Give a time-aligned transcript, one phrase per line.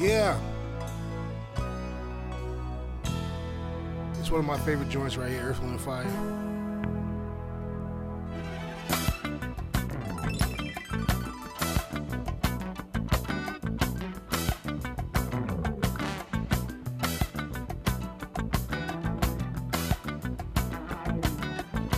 [0.00, 0.40] Yeah.
[4.18, 6.04] It's one of my favorite joints right here, Earth, Wind, Fire.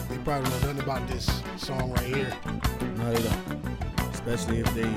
[0.09, 2.37] They probably know nothing about this song right here.
[2.97, 4.13] No, they don't.
[4.13, 4.93] Especially if they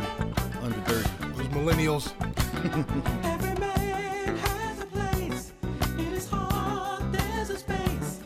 [0.64, 1.25] under 30.
[1.36, 2.14] Those millennials.
[3.26, 5.52] Every man has a place.
[5.98, 8.22] In his heart, there's a space.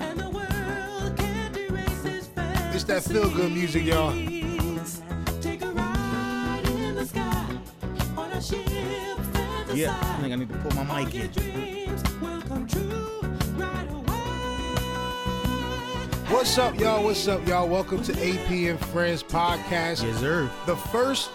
[0.00, 2.30] And the world can't erase his
[2.74, 4.12] It's that feel-good music, y'all.
[5.42, 7.46] Take a ride in the sky
[8.16, 8.64] on a ship.
[9.74, 11.30] Yeah, I think I need to pull my mic in.
[11.32, 13.20] dreams will come true
[13.56, 14.04] right away.
[16.28, 17.04] What's up, y'all?
[17.04, 17.68] What's up, y'all?
[17.68, 20.02] Welcome to AP and Friends podcast.
[20.02, 20.50] Yes, sir.
[20.64, 21.30] The first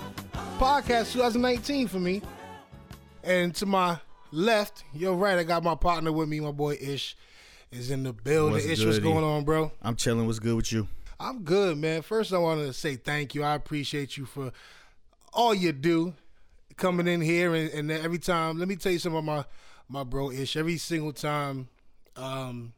[0.60, 2.22] podcast 2019 for me.
[3.24, 3.98] And to my
[4.34, 5.38] left, you're right.
[5.38, 6.42] I got my partner with me.
[6.42, 7.16] My boy Ish
[7.72, 8.56] is in the building.
[8.56, 9.72] What's Ish, what's going on, bro?
[9.82, 10.26] I'm chilling.
[10.26, 10.90] What's good with you?
[11.18, 12.02] I'm good, man.
[12.02, 13.44] First, I want to say thank you.
[13.44, 14.52] I appreciate you for
[15.32, 16.14] all you do
[16.76, 18.60] coming in here and, and every time.
[18.60, 19.48] Let me tell you something about
[19.90, 20.58] my my bro Ish.
[20.58, 21.70] Every single time
[22.18, 22.74] um,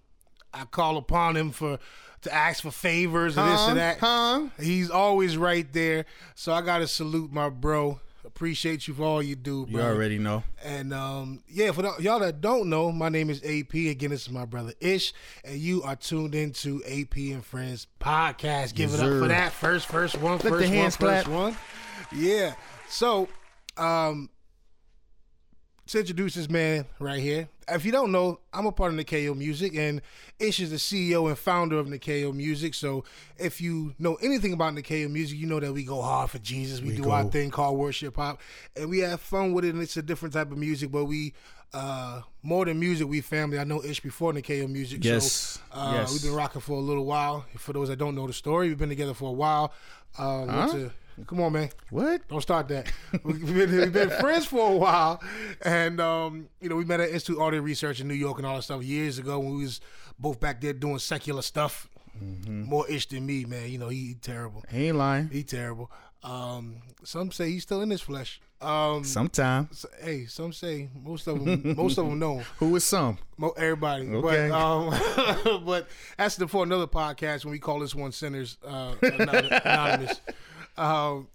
[0.53, 1.79] I call upon him for
[2.21, 4.47] to ask for favors and this and that, Huh?
[4.59, 6.05] he's always right there.
[6.35, 7.99] So I gotta salute my bro.
[8.23, 10.43] Appreciate you for all you do, You already know.
[10.63, 13.73] And um, yeah, for the, y'all that don't know, my name is AP.
[13.73, 18.75] Again, this is my brother Ish, and you are tuned into AP and Friends podcast.
[18.75, 21.27] Give Yes, it up for that first, first one, the first one, hands first clap.
[21.27, 21.57] one.
[22.15, 22.53] Yeah.
[22.89, 23.27] So,
[23.77, 24.29] um,
[25.91, 27.49] to introduce this man right here.
[27.67, 30.01] If you don't know, I'm a part of Nikeo Music, and
[30.39, 32.73] Ish is the CEO and founder of Nikeo Music.
[32.73, 33.03] So,
[33.37, 36.81] if you know anything about Nikeo Music, you know that we go hard for Jesus.
[36.81, 38.41] We, We do our thing called worship pop,
[38.75, 39.73] and we have fun with it.
[39.73, 41.33] And it's a different type of music, but we
[41.73, 43.57] uh more than music, we family.
[43.57, 45.03] I know Ish before Nikeo Music.
[45.05, 45.31] Yes.
[45.31, 46.11] So, uh, Yes.
[46.11, 47.45] we've been rocking for a little while.
[47.57, 49.71] For those that don't know the story, we've been together for a while.
[50.17, 50.71] Uh, went Huh?
[50.73, 50.91] to-
[51.27, 51.69] come on, man.
[51.89, 52.27] What?
[52.27, 52.91] Don't start that.
[53.23, 55.21] We've been, we've been friends for a while,
[55.61, 58.45] and um, you know we met at Institute of Audio Research in New York and
[58.47, 59.79] all that stuff years ago when we was
[60.19, 61.87] both back there doing secular stuff.
[62.47, 63.69] More ish than me, man.
[63.69, 64.63] You know he, he terrible.
[64.71, 65.29] He ain't lying.
[65.29, 65.89] He terrible.
[66.23, 68.39] Um, some say he's still in his flesh.
[68.61, 69.69] Um, Sometime.
[69.71, 71.73] s- hey, some say most of them.
[71.77, 72.45] most of them know him.
[72.59, 73.17] Who is some?
[73.37, 74.07] Mo- everybody.
[74.07, 74.49] Okay.
[74.49, 78.93] But um, but that's the for another podcast when we call this one sinners uh,
[79.01, 80.21] anonymous.
[80.77, 81.27] Um,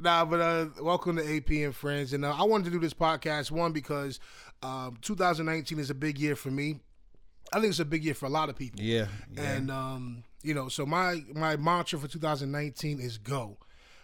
[0.00, 2.94] nah, but uh, welcome to AP and friends, and uh, I wanted to do this
[2.94, 4.20] podcast one because
[4.62, 6.80] um, 2019 is a big year for me.
[7.52, 8.80] I think it's a big year for a lot of people.
[8.80, 9.06] Yeah.
[9.32, 9.42] yeah.
[9.42, 13.58] And um, you know, so my my mantra for 2019 is go.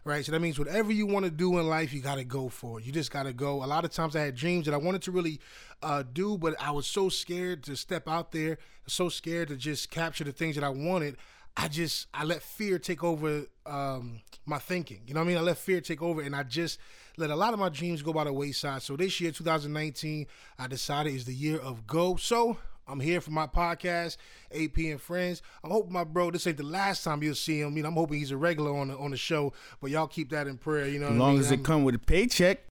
[0.07, 2.51] Right, so that means whatever you want to do in life, you got to go
[2.51, 2.85] for it.
[2.85, 3.65] You just got to go.
[3.65, 5.41] A lot of times I had dreams that I wanted to really
[5.83, 9.91] uh, do, but I was so scared to step out there, so scared to just
[9.91, 11.17] capture the things that I wanted.
[11.57, 15.01] I just I let fear take over um, my thinking.
[15.07, 15.37] You know what I mean?
[15.39, 16.79] I let fear take over, and I just
[17.17, 18.83] let a lot of my dreams go by the wayside.
[18.83, 20.27] So this year, 2019,
[20.59, 22.17] I decided is the year of go.
[22.17, 22.57] So
[22.89, 24.17] I'm here for my podcast,
[24.53, 25.43] AP and Friends.
[25.63, 27.77] I'm hoping my bro, this ain't the last time you'll see him.
[27.77, 29.53] You know, I'm hoping he's a regular on the on the show.
[29.81, 30.89] But y'all keep that in prayer.
[30.89, 31.41] You know, as what I long mean?
[31.41, 32.65] as I'm- it come with a paycheck.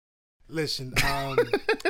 [0.53, 1.37] Listen, um,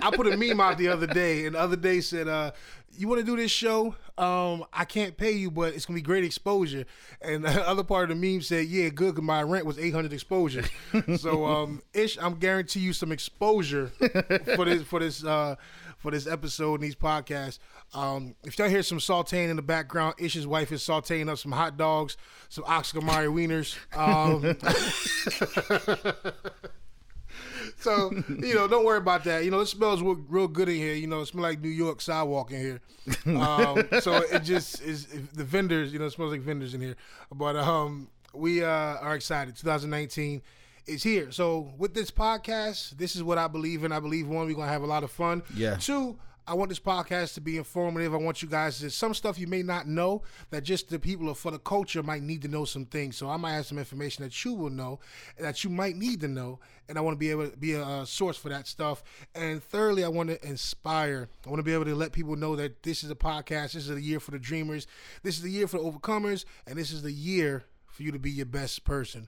[0.01, 2.51] I put a meme out the other day, and the other day said, uh,
[2.97, 3.95] "You want to do this show?
[4.17, 6.85] Um, I can't pay you, but it's gonna be great exposure."
[7.21, 10.13] And the other part of the meme said, "Yeah, good, 'cause my rent was 800
[10.13, 10.65] exposures."
[11.17, 13.87] so, um, Ish, I'm guarantee you some exposure
[14.55, 15.55] for this for this uh,
[15.97, 17.59] for this episode and these podcasts.
[17.93, 21.51] Um, if y'all hear some sauteing in the background, Ish's wife is sauteing up some
[21.51, 22.15] hot dogs,
[22.49, 23.75] some Oscar Mayer wieners.
[23.95, 24.55] Um,
[27.77, 29.43] So you know, don't worry about that.
[29.43, 30.93] You know, it smells real, good in here.
[30.93, 32.81] You know, it smells like New York sidewalk in here.
[33.25, 35.91] Um, so it just is the vendors.
[35.93, 36.95] You know, it smells like vendors in here.
[37.33, 39.55] But um, we uh, are excited.
[39.55, 40.41] 2019
[40.85, 41.31] is here.
[41.31, 43.91] So with this podcast, this is what I believe in.
[43.91, 45.43] I believe one, we're gonna have a lot of fun.
[45.55, 45.75] Yeah.
[45.75, 46.17] Two.
[46.45, 48.13] I want this podcast to be informative.
[48.13, 51.29] I want you guys to some stuff you may not know that just the people
[51.29, 53.15] of for the culture might need to know some things.
[53.15, 54.99] So I might have some information that you will know
[55.39, 56.59] that you might need to know,
[56.89, 59.03] and I want to be able to be a, uh source for that stuff.
[59.33, 61.29] And thirdly, I want to inspire.
[61.45, 63.73] I want to be able to let people know that this is a podcast.
[63.73, 64.85] This is a year for the dreamers.
[65.23, 68.19] This is the year for the overcomers, and this is the year for you to
[68.19, 69.27] be your best person,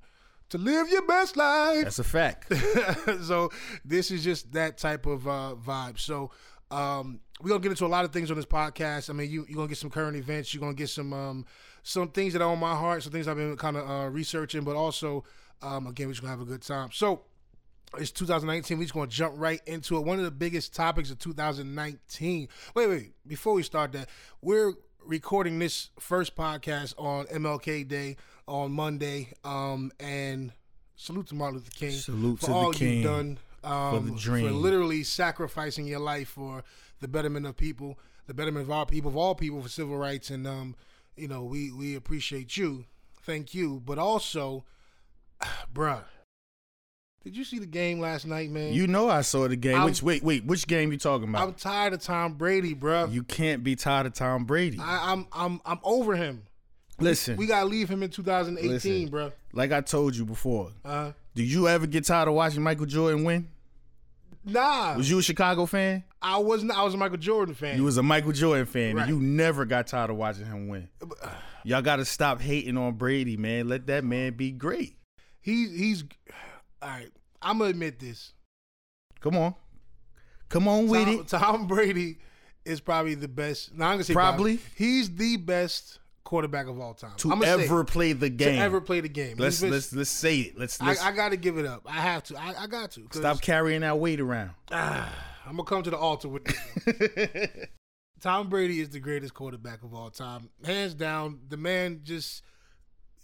[0.49, 2.51] to live your best life That's a fact.
[3.23, 3.51] so
[3.85, 5.99] this is just that type of uh, vibe.
[5.99, 6.31] So
[6.71, 9.09] um, we're gonna get into a lot of things on this podcast.
[9.09, 10.53] I mean, you you're gonna get some current events.
[10.53, 11.45] You're gonna get some um,
[11.83, 13.03] some things that are on my heart.
[13.03, 15.23] Some things I've been kind of uh, researching, but also
[15.61, 16.89] um, again, we're just gonna have a good time.
[16.91, 17.21] So
[17.97, 18.77] It's 2019.
[18.77, 20.01] We're just to jump right into it.
[20.01, 22.47] One of the biggest topics of 2019.
[22.73, 23.13] Wait, wait.
[23.27, 24.09] Before we start that,
[24.41, 24.73] we're
[25.05, 29.29] recording this first podcast on MLK Day on Monday.
[29.43, 30.51] Um, and
[30.95, 34.47] salute to Martin Luther King Salute for all you've done um, the dream.
[34.47, 36.63] for literally sacrificing your life for
[36.99, 37.97] the betterment of people,
[38.27, 40.29] the betterment of our people, of all people, for civil rights.
[40.29, 40.75] And um,
[41.15, 42.85] you know, we we appreciate you.
[43.23, 43.81] Thank you.
[43.85, 44.65] But also,
[45.73, 46.03] bruh,
[47.23, 48.73] did you see the game last night, man?
[48.73, 49.75] You know I saw the game.
[49.75, 51.47] I'm- which wait, wait, which game you talking about?
[51.47, 53.11] I'm tired of Tom Brady, bruh.
[53.11, 54.77] you can't be tired of Tom Brady.
[54.79, 56.43] I, I'm I'm I'm over him.
[56.97, 59.09] Listen, We gotta leave him in 2018, Listen.
[59.09, 59.31] bruh.
[59.51, 60.71] like I told you before.
[60.85, 63.49] Uh, Did you ever get tired of watching Michael Jordan win?
[64.45, 66.03] Nah, Was you a Chicago fan?
[66.21, 66.71] I wasn't.
[66.71, 67.77] I was a Michael Jordan fan.
[67.77, 69.07] You was a Michael Jordan fan, Right.
[69.07, 70.87] and you never got tired of watching him win.
[71.01, 71.29] Uh,
[71.63, 73.67] Y'all got to stop hating on Brady, man.
[73.67, 74.97] Let that man be great.
[75.41, 76.03] He's he's
[76.81, 77.09] all right.
[77.41, 78.33] I'm gonna admit this.
[79.19, 79.55] Come on,
[80.49, 81.27] come on with Tom, it.
[81.27, 82.17] Tom Brady
[82.65, 83.73] is probably the best.
[83.75, 84.59] No, I'm gonna say Probably.
[84.75, 87.13] He's the best quarterback of all time.
[87.17, 88.55] To gonna say ever play the game.
[88.55, 89.37] to ever play the game.
[89.37, 90.59] let's let's let's say it.
[90.59, 91.83] Let's, I, let's I got to give it up.
[91.85, 92.37] I have to.
[92.37, 93.07] I, I got to.
[93.11, 94.51] stop carrying that weight around.
[94.71, 95.05] I'm
[95.51, 97.49] gonna come to the altar with this.
[98.21, 101.39] Tom Brady is the greatest quarterback of all time, hands down.
[101.47, 102.43] The man just.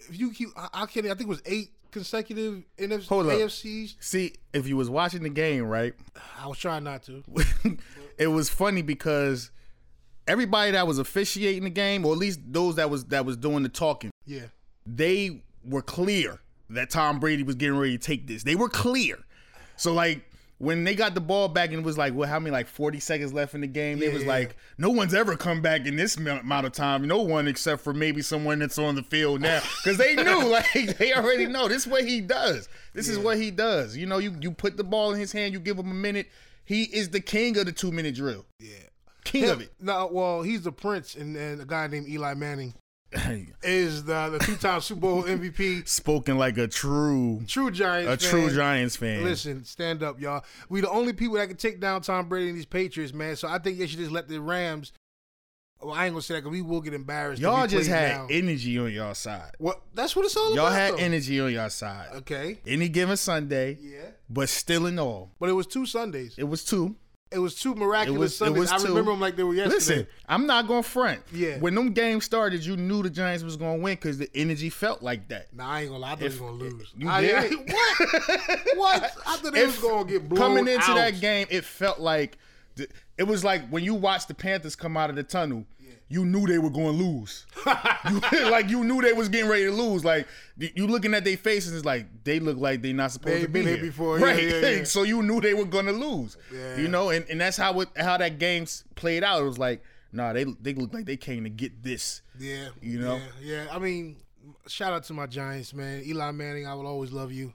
[0.10, 1.06] If you keep, I, I can't.
[1.08, 3.34] I think it was eight consecutive NFC, Hold up.
[3.34, 3.96] AFCs.
[4.00, 5.94] See, if you was watching the game, right,
[6.40, 7.24] I was trying not to.
[8.18, 9.52] it was funny because
[10.28, 13.64] everybody that was officiating the game, or at least those that was that was doing
[13.64, 14.46] the talking, Yeah.
[14.86, 16.40] they were clear
[16.70, 18.44] that Tom Brady was getting ready to take this.
[18.44, 19.18] They were clear.
[19.78, 20.24] So like
[20.58, 23.00] when they got the ball back and it was like, what, how many like 40
[23.00, 23.98] seconds left in the game?
[23.98, 24.30] They Yeah, was yeah.
[24.30, 27.08] like, no one's ever come back in this amount of time.
[27.08, 29.60] No one except for maybe someone that's on the field now.
[29.84, 31.68] Because they knew, like they already know.
[31.68, 32.70] This is what he does.
[32.94, 33.98] This is what he does.
[33.98, 36.28] You know, you, you put the ball in his hand, you give him a minute.
[36.64, 38.46] He is the king of the two minute drill.
[38.60, 38.70] Yeah.
[39.24, 39.74] King of it.
[39.80, 42.74] No, well, he's the prince, and, and a guy named Eli Manning
[43.64, 45.88] is the, the two-time Super Bowl MVP.
[45.88, 48.26] Spoken like a true True Giants.
[48.26, 48.50] a true.
[48.50, 49.24] Giants fan.
[49.24, 50.44] Listen, stand up, y'all.
[50.70, 53.36] We the only people that can take down Tom Brady and these Patriots, man.
[53.36, 54.94] So I think they should just let the Rams.
[55.82, 57.42] Well, I ain't gonna say that because we will get embarrassed.
[57.42, 58.28] Y'all just had down.
[58.30, 59.52] energy on y'all side.
[59.58, 59.82] What?
[59.96, 60.56] That's what it's all about.
[60.56, 60.78] Y'all about.
[60.80, 60.98] had though.
[60.98, 62.08] energy on y'all side.
[62.18, 62.60] Okay.
[62.68, 64.12] Any given Sunday, Yeah.
[64.30, 66.36] but still in all, But it was two Sundays.
[66.38, 66.96] it was two.
[67.32, 68.72] It was two miraculous was- Sundays.
[68.72, 68.88] I two.
[68.90, 69.76] remember them like they were yesterday.
[69.76, 71.22] Listen, I'm not going to front.
[71.32, 71.58] Yeah.
[71.60, 74.70] When them games started, you knew the Giants was going to win because the energy
[74.70, 75.48] felt like that.
[75.56, 76.12] Nah, I ain't gonna lie.
[76.12, 76.94] I thought If- he was gonna lose.
[76.98, 77.54] you I, did?
[77.72, 78.68] What?
[78.76, 79.12] what?
[79.26, 80.96] I thought they was gonna get blown Coming into out.
[80.96, 82.38] that game, it felt like
[82.76, 82.88] the,
[83.18, 85.66] it was like when you watched the Panthers come out of the tunnel.
[86.12, 87.46] You knew they were going to lose.
[87.66, 90.04] you, like you knew they was getting ready to lose.
[90.04, 90.28] Like
[90.58, 93.48] you looking at their faces, it's like they look like they not supposed They to
[93.48, 94.18] be been here before.
[94.20, 94.44] Right?
[94.44, 94.84] yeah, yeah.
[94.84, 96.38] so you knew they were going to lose.
[96.54, 96.78] Yeah.
[96.78, 98.66] You know, and, and that's how it, how that game
[98.96, 99.42] played out.
[99.42, 99.82] It was like,
[100.12, 102.22] nah, they they look like they came to get this.
[102.40, 103.22] Yeah, You know?
[103.42, 103.68] Yeah, yeah.
[103.72, 104.18] I mean,
[104.68, 106.04] shout out to my Giants, man.
[106.06, 107.54] Eli Manning, I will always love you.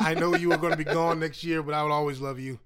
[0.00, 2.38] I know you are going to be gone next year, but I will always love
[2.38, 2.58] you,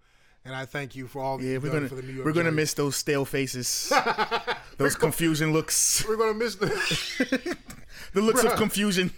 [0.45, 2.25] and I thank you for all Yeah, we're gonna for the New York.
[2.27, 3.93] we're gonna miss those stale faces,
[4.83, 6.67] those confusion looks, We're gonna miss the.
[8.13, 8.53] the looks Bruh.
[8.53, 9.11] of confusion.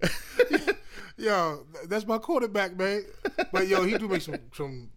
[1.16, 3.04] yo, that's my quarterback, man.
[3.52, 4.90] But yo, he do make some some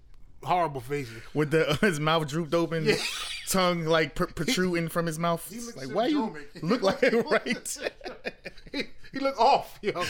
[0.44, 1.22] horrible faces.
[1.34, 2.88] with the uh, his mouth drooped open,
[3.50, 5.50] tongue like pr- protruding from his mouth.
[5.52, 7.78] looks like why you look like right?
[8.72, 10.04] he, he look off, yo.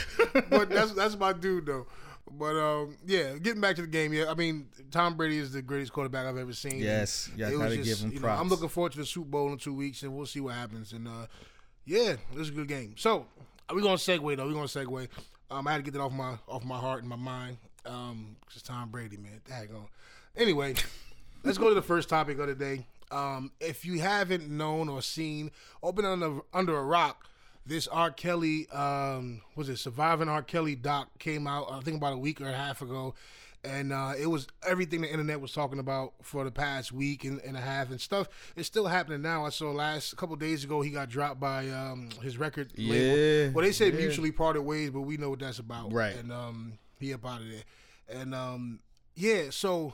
[0.50, 1.88] But that's that's my dude though.
[2.32, 4.30] But um, yeah, getting back to the game, yeah.
[4.30, 6.80] I mean, Tom Brady is the greatest quarterback I've ever seen.
[6.80, 9.58] Yes, yeah, gotta give him you know, I'm looking forward to the Super Bowl in
[9.58, 10.94] two weeks, and we'll see what happens.
[10.94, 11.28] And uh,
[11.86, 12.96] yeah, it was a good game.
[12.98, 13.26] So
[13.72, 14.48] we're gonna segue though.
[14.48, 15.08] We're gonna segue.
[15.52, 17.58] Um, I had to get that off my off my heart and my mind.
[17.86, 19.42] Um, it's Tom Brady, man.
[19.50, 19.88] Daggone.
[20.36, 20.76] Anyway,
[21.44, 22.86] let's go to the first topic of the day.
[23.12, 25.52] Um, if you haven't known or seen
[25.84, 27.28] open under under a rock,
[27.66, 28.12] this R.
[28.12, 30.44] Kelly, um, was it Surviving R.
[30.44, 33.16] Kelly doc came out, I think about a week or a half ago.
[33.66, 37.40] And uh, it was everything the internet was talking about for the past week and,
[37.42, 38.28] and a half and stuff.
[38.58, 39.46] It's still happening now.
[39.46, 42.94] I saw last a couple days ago he got dropped by um, his record label.
[42.94, 43.54] Yeah, label.
[43.54, 44.00] Well, they said yeah.
[44.02, 45.94] mutually parted ways, but we know what that's about.
[45.94, 46.14] Right.
[46.14, 47.64] And um, he up out of there.
[48.22, 48.80] And um,
[49.16, 49.94] yeah, so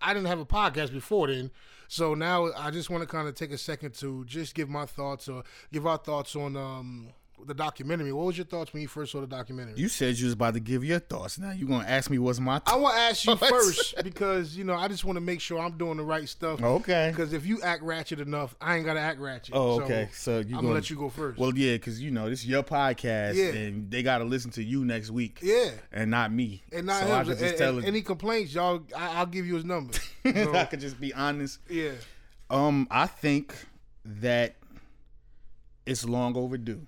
[0.00, 1.50] I didn't have a podcast before then.
[1.88, 4.86] So now I just want to kind of take a second to just give my
[4.86, 5.42] thoughts or
[5.72, 7.08] give our thoughts on um,
[7.46, 8.12] the documentary.
[8.12, 9.74] What was your thoughts when you first saw the documentary?
[9.76, 11.38] You said you was about to give your thoughts.
[11.38, 14.64] Now you gonna ask me what's my I want to ask you first because you
[14.64, 16.62] know I just want to make sure I'm doing the right stuff.
[16.62, 17.08] Okay.
[17.10, 19.54] Because if you act ratchet enough, I ain't gotta act ratchet.
[19.54, 20.08] Oh, okay.
[20.12, 21.38] So you I'm gonna gonna let you go first.
[21.38, 23.58] Well, yeah, because you know this is your podcast, Yeah.
[23.60, 25.38] and they gotta listen to you next week.
[25.42, 26.62] yeah, and not me.
[26.72, 27.26] and not so him.
[27.26, 29.92] Just And- tell and any complaints, y'all, I, I'll give you his number.
[30.22, 31.60] So, I could just be honest.
[31.68, 31.92] yeah,
[32.50, 33.54] Um, I think
[34.04, 34.56] that
[35.86, 36.86] it's long overdue.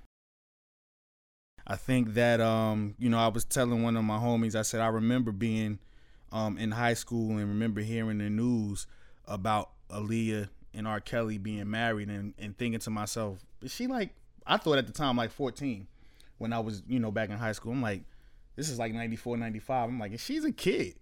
[1.67, 4.81] I think that um, you know, I was telling one of my homies, I said
[4.81, 5.79] I remember being
[6.33, 8.87] um in high school and remember hearing the news
[9.27, 11.01] about Aaliyah and R.
[11.01, 14.11] Kelly being married and, and thinking to myself, is she like
[14.47, 15.87] I thought at the time like 14
[16.39, 17.73] when I was, you know, back in high school.
[17.73, 18.03] I'm like,
[18.57, 19.89] this is like 94, 95.
[19.89, 20.95] I'm like, she's a kid.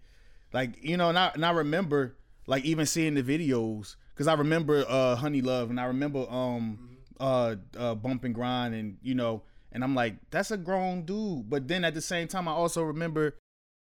[0.53, 2.15] Like, you know, and I, and I remember
[2.47, 6.97] like even seeing the videos because I remember uh Honey Love and I remember um
[7.19, 11.49] uh, uh Bump and Grind and you know and I'm like that's a grown dude
[11.49, 13.37] but then at the same time I also remember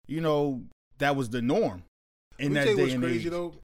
[0.06, 0.62] you know
[0.98, 1.82] that was the norm
[2.38, 3.30] in Let me that tell you day what's and crazy age.
[3.30, 3.54] though.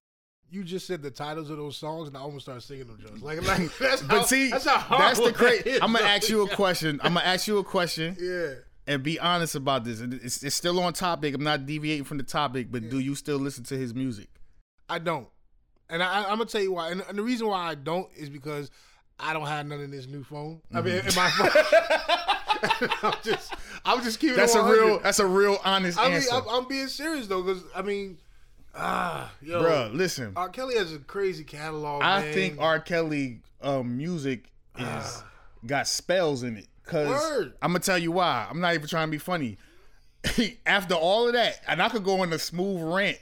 [0.50, 2.98] You just said the titles of those songs, and I almost started singing them.
[3.00, 5.70] Just like, like that's But how, see, that's, how hard that's the that crazy.
[5.70, 7.00] is, I'm gonna ask you a question.
[7.02, 8.54] I'm gonna ask you a question Yeah,
[8.86, 9.98] and be honest about this.
[10.00, 11.34] It's, it's still on topic.
[11.34, 14.28] I'm not deviating from the topic, but do you still listen to his music?
[14.88, 15.26] I don't,
[15.88, 16.90] and I, I'm gonna tell you why.
[16.90, 18.70] And, and the reason why I don't is because
[19.18, 20.60] I don't have none in this new phone.
[20.72, 21.50] I mean, in my phone.
[23.02, 23.54] I'm just,
[23.84, 24.36] I'm just keeping.
[24.36, 24.40] Mm-hmm.
[24.40, 24.98] That's a real.
[25.00, 28.18] That's a real honest I mean, answer, I'm, I'm being serious though, because I mean,
[28.74, 30.48] ah, yo, Bruh, Listen, R.
[30.48, 32.02] Kelly has a crazy catalog.
[32.02, 32.34] I man.
[32.34, 32.80] think R.
[32.80, 35.22] Kelly um, music is
[35.66, 36.66] got spells in it.
[36.84, 37.54] Cause Word.
[37.62, 38.46] I'm gonna tell you why.
[38.48, 39.56] I'm not even trying to be funny.
[40.66, 43.18] After all of that, and I could go on a smooth rant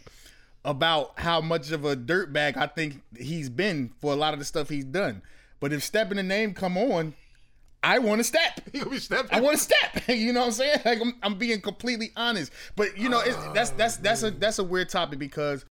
[0.64, 4.44] about how much of a dirtbag I think he's been for a lot of the
[4.44, 5.22] stuff he's done.
[5.62, 7.14] But if Step in the Name come on,
[7.84, 8.60] I want to step.
[8.72, 9.30] he be stepping.
[9.30, 10.08] I want to step.
[10.08, 10.78] You know what I'm saying?
[10.84, 12.50] Like I'm, I'm being completely honest.
[12.74, 15.64] But you know, it's, that's that's that's a that's a weird topic because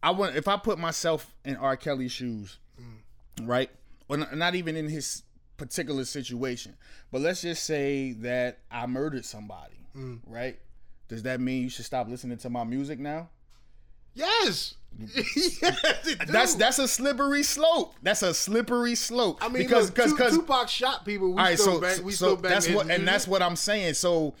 [0.00, 1.76] I want if I put myself in R.
[1.76, 3.48] Kelly's shoes, mm.
[3.48, 3.68] right?
[4.08, 5.24] Or not, not even in his
[5.56, 6.76] particular situation,
[7.10, 10.20] but let's just say that I murdered somebody, mm.
[10.24, 10.60] right?
[11.08, 13.28] Does that mean you should stop listening to my music now?
[14.14, 14.74] Yes.
[15.16, 16.16] yes.
[16.28, 17.96] That's that's a slippery slope.
[18.02, 19.38] That's a slippery slope.
[19.42, 21.32] I mean, because because because Tupac shot people.
[21.32, 21.98] We All right, so back.
[22.02, 23.94] We so that's what, and that's what I'm saying.
[23.94, 24.34] So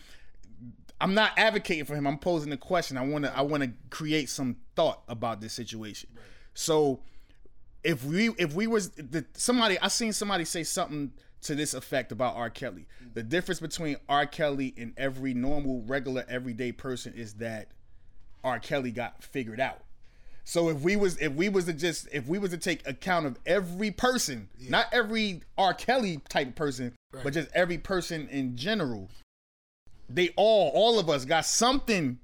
[1.00, 2.06] I'm not advocating for him.
[2.06, 2.96] I'm posing a question.
[2.96, 6.10] I want to I want to create some thought about this situation.
[6.54, 7.00] So
[7.82, 11.12] if we if we was the, somebody, I seen somebody say something
[11.42, 12.48] to this effect about R.
[12.48, 12.86] Kelly.
[13.12, 14.26] The difference between R.
[14.26, 17.68] Kelly and every normal, regular, everyday person is that
[18.44, 18.60] R.
[18.60, 19.80] Kelly got figured out.
[20.44, 23.26] So if we was if we was to just if we was to take account
[23.26, 25.72] of every person, not every R.
[25.72, 29.08] Kelly type person, but just every person in general,
[30.08, 32.18] they all all of us got something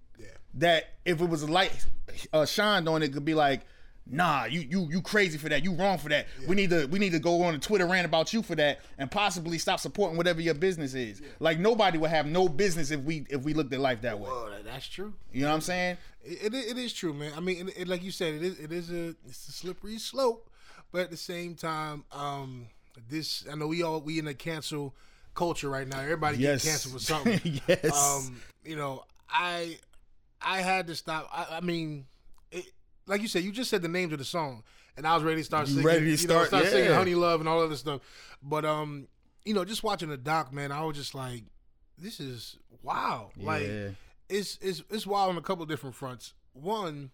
[0.54, 1.86] that if it was a light
[2.32, 3.62] uh, shined on it could be like,
[4.10, 6.26] nah, you you you crazy for that, you wrong for that.
[6.46, 8.80] We need to we need to go on a Twitter rant about you for that
[8.98, 11.22] and possibly stop supporting whatever your business is.
[11.38, 14.28] Like nobody would have no business if we if we looked at life that way.
[14.30, 15.14] Oh, that's true.
[15.32, 15.96] You know what I'm saying?
[16.22, 17.32] It, it, it is true, man.
[17.36, 19.98] I mean, it, it, like you said, it is it is a it's a slippery
[19.98, 20.50] slope,
[20.92, 22.66] but at the same time, um,
[23.08, 24.94] this I know we all we in a cancel
[25.34, 26.00] culture right now.
[26.00, 26.64] Everybody Yes.
[26.64, 27.60] get canceled for something.
[27.68, 27.96] yes.
[27.96, 29.78] um, you know, I
[30.42, 31.28] I had to stop.
[31.32, 32.04] I, I mean,
[33.10, 34.62] like you said, you just said the names of the song,
[34.96, 35.84] and I was ready to start singing.
[35.84, 36.48] ready to you know, start?
[36.48, 38.00] start singing "Honey Love" and all other stuff.
[38.42, 39.08] But um,
[39.44, 41.42] you know, just watching the doc, man, I was just like,
[41.98, 43.30] this is wow.
[43.36, 43.88] Like Yeah.
[44.28, 46.34] it's it's it's wild on a couple different fronts.
[46.52, 47.10] One,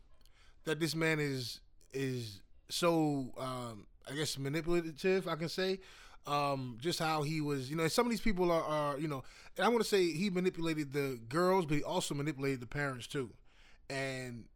[0.64, 1.60] that this man is
[1.92, 5.26] is so um, I guess manipulative.
[5.26, 5.80] I can say.
[6.28, 9.22] Um, just how he was, you know, some of these people are, are you know,
[9.56, 13.06] and I want to say he manipulated the girls, but he also manipulated the parents
[13.06, 13.30] too,
[13.88, 14.46] and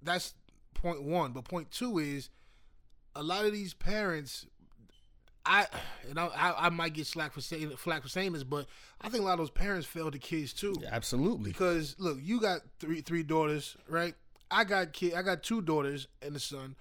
[0.00, 0.32] that's
[0.80, 1.32] point one.
[1.32, 2.30] But point two is
[3.14, 4.46] a lot of these parents.
[5.46, 5.66] I
[6.08, 8.66] and I, I, I might get slack for saying flack for saying this, but
[9.00, 10.74] I think a lot of those parents failed the kids too.
[10.90, 11.50] Absolutely.
[11.50, 14.14] Because look, you got three three daughters, right?
[14.50, 16.76] I got kid, I got two daughters and a son.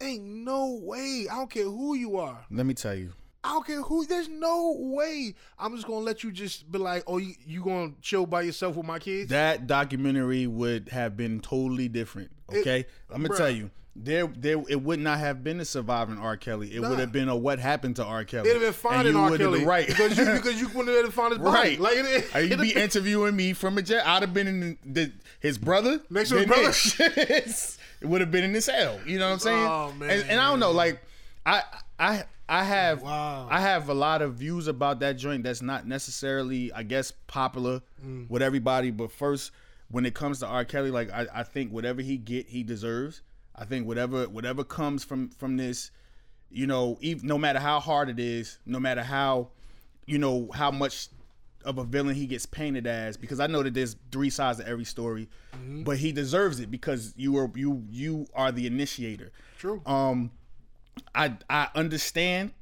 [0.00, 1.26] Ain't no way.
[1.30, 2.44] I don't care who you are.
[2.50, 3.12] Let me tell you.
[3.44, 4.06] I don't care who.
[4.06, 5.34] There's no way.
[5.58, 8.76] I'm just gonna let you just be like, oh, you you gonna chill by yourself
[8.76, 9.30] with my kids?
[9.30, 12.30] That documentary would have been totally different.
[12.52, 13.36] Okay, I'm gonna bruh.
[13.36, 13.70] tell you.
[13.96, 16.36] There, there, it would not have been a surviving R.
[16.36, 16.74] Kelly.
[16.74, 16.90] It Nah.
[16.90, 18.24] would have been a what happened to R.
[18.24, 18.48] Kelly.
[18.50, 19.36] It'd have been finding R.
[19.38, 19.86] Kelly, been right?
[19.86, 21.54] Because you because you wouldn't have found his body.
[21.56, 21.80] right.
[21.80, 24.04] Like it, Uh, You'd be interviewing me from a jet.
[24.04, 26.72] I'd have been in the, his brother Next to his brother?
[27.20, 28.98] it would have been in this hell.
[29.06, 29.64] You know what I'm saying?
[29.64, 30.10] Oh, man.
[30.10, 30.72] And, and I don't know.
[30.72, 31.00] Like
[31.46, 31.62] I,
[32.00, 33.48] I, I have Wow.
[33.50, 37.82] I have a lot of views about that joint that's not necessarily, I guess, popular
[38.28, 38.90] with everybody.
[38.90, 39.50] But first,
[39.90, 40.64] when it comes to R.
[40.64, 43.22] Kelly, like I, I think whatever he get, he deserves.
[43.56, 45.90] I think whatever whatever comes from from this,
[46.50, 49.48] you know, even, no matter how hard it is, no matter how,
[50.06, 51.08] you know, how much
[51.64, 54.68] of a villain he gets painted as, because I know that there's three sides to
[54.68, 55.28] every story,
[55.82, 59.32] but he deserves it because you are you you are the initiator.
[59.58, 59.80] True.
[59.86, 60.30] Um,
[61.14, 62.52] I I understand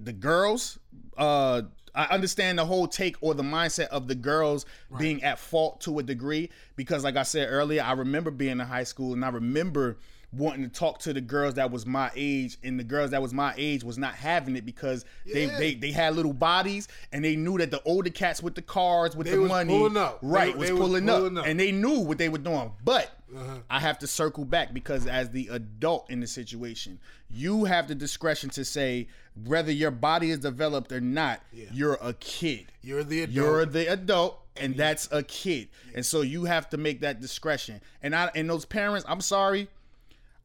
[0.00, 0.78] the girls.
[1.16, 1.62] Uh,
[1.94, 4.66] I understand the whole take or the mindset of the girls
[4.98, 8.58] being at fault to a degree because, like I said earlier, I remember being in
[8.60, 9.98] high school and I remember
[10.32, 13.32] wanting to talk to the girls that was my age and the girls that was
[13.32, 15.58] my age was not having it because they, Yeah.
[15.58, 19.16] they they had little bodies and they knew that the older cats with the cars
[19.16, 20.20] with They the was money pulling up.
[20.20, 21.46] They- right they was was pulling, up, pulling up.
[21.46, 23.58] and they knew what they were doing but Uh-huh.
[23.70, 26.98] I have to circle back because as the adult in the situation,
[27.30, 29.08] you have the discretion to say
[29.44, 31.40] whether your body is developed or not.
[31.52, 32.66] You're a kid.
[32.82, 33.34] You're the adult.
[33.34, 37.80] You're the adult, and that's a kid, and so you have to make that discretion.
[38.02, 39.68] And I and those parents, I'm sorry.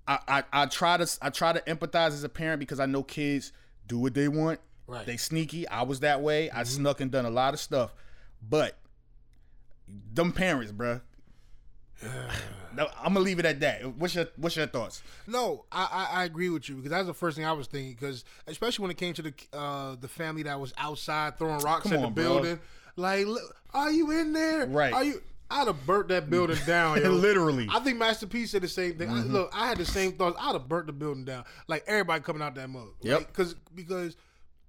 [0.08, 3.04] I, I, I try to I try to empathize as a parent because I know
[3.04, 3.52] kids
[3.88, 4.60] do what they want.
[4.88, 5.02] Right.
[5.02, 5.12] Mm-hmm.
[5.12, 5.68] They sneaky.
[5.68, 6.50] I was that way.
[6.52, 7.94] I snuck and done a lot of stuff,
[8.48, 8.78] but
[10.14, 11.02] them parents, bruh.
[12.76, 13.86] No, I'm gonna leave it at that.
[13.98, 15.04] What's your What's your thoughts?
[15.28, 17.92] No, I, I I agree with you because that's the first thing I was thinking.
[17.94, 21.84] Because especially when it came to the uh the family that was outside throwing rocks
[21.84, 22.24] Come at the on, bro.
[22.24, 22.60] building,
[22.96, 24.66] like, look, are you in there?
[24.66, 24.92] Right.
[24.92, 25.22] Are you?
[25.54, 27.02] I'd have burnt that building down.
[27.22, 27.68] Literally.
[27.72, 29.10] I think Master P said the same thing.
[29.10, 29.32] Mm-hmm.
[29.32, 30.36] look, I had the same thoughts.
[30.40, 31.46] I'd have burnt the building down.
[31.68, 32.90] Like everybody coming out that mug.
[33.02, 33.28] Yep.
[33.28, 34.18] Because because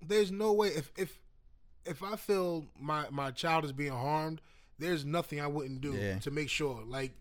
[0.06, 1.18] there's no way if if
[1.86, 4.40] if I feel my my child is being harmed,
[4.78, 6.18] there's nothing I wouldn't do Yeah.
[6.20, 6.82] to make sure.
[6.86, 7.12] Like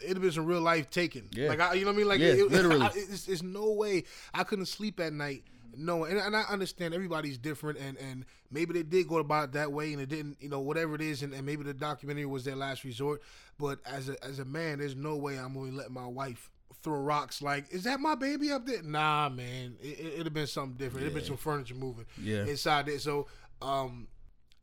[0.00, 1.28] it'd have been some real life taken.
[1.32, 1.48] Yeah.
[1.48, 2.08] Like I, you know what I mean?
[2.08, 2.80] Like Yeah, it, literally.
[2.82, 5.44] I, it's, it's no way I couldn't sleep at night.
[5.76, 9.52] No, and, and I understand everybody's different, and, and maybe they did go about it
[9.52, 12.26] that way, and it didn't, you know, whatever it is, and, and maybe the documentary
[12.26, 13.22] was their last resort.
[13.58, 16.50] But as a as a man, there's no way I'm going to let my wife
[16.82, 17.40] throw rocks.
[17.42, 18.82] Like, is that my baby up there?
[18.82, 21.06] Nah, man, it, it, it'd have been something different.
[21.06, 22.44] It'd have been some furniture moving Yeah.
[22.44, 22.98] inside there.
[22.98, 23.28] So,
[23.60, 24.08] um,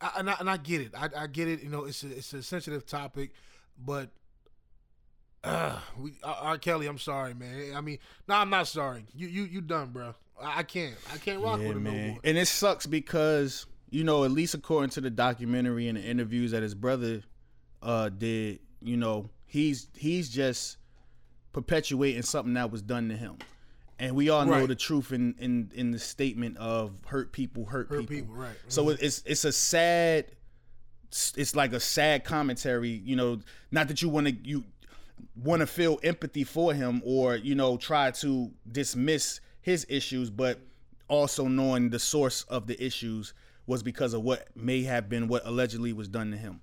[0.02, 0.92] I, and I and I get it.
[0.96, 1.62] I, I get it.
[1.64, 3.32] You know, it's a it's a sensitive topic,
[3.78, 4.10] but
[5.44, 6.38] uh, we R.
[6.42, 6.58] R.
[6.58, 6.88] Kelly.
[6.88, 7.74] I'm sorry, man.
[7.76, 9.06] I mean, no, I'm not sorry.
[9.16, 10.14] You you you done, bro.
[10.42, 10.96] I, can't.
[11.14, 12.18] I can't rock with him no more.
[12.24, 16.52] And it sucks because you know, at least according to the documentary and the interviews
[16.52, 17.22] that his brother
[17.82, 20.78] uh did, you know, he's he's just
[21.52, 23.38] perpetuating something that was done to him.
[23.98, 27.90] And we all know the truth in, in in the statement of hurt people hurt,
[27.90, 28.16] Hurt people.
[28.16, 28.56] people, right.
[28.68, 30.26] So it- it's it's a sad
[31.12, 33.40] it's like a sad commentary, you know,
[33.72, 34.64] not that you want to you
[35.36, 40.60] want to feel empathy for him or you know try to dismiss his issues but
[41.08, 43.36] also knowing the source of the issues
[43.68, 46.60] was because of what may have been what allegedly was done to him.